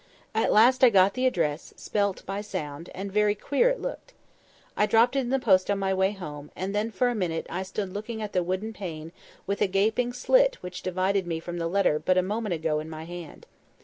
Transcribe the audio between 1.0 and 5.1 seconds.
the address, spelt by sound, and very queer it looked. I